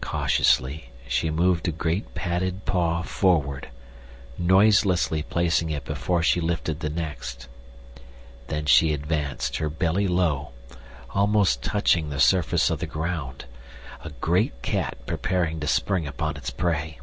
[0.00, 3.66] Cautiously she moved a great padded paw forward,
[4.38, 7.48] noiselessly placing it before she lifted the next.
[8.46, 10.50] Thus she advanced; her belly low,
[11.10, 17.00] almost touching the surface of the ground—a great cat preparing to spring upon its prey.